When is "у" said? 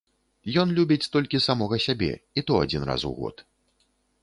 3.13-3.15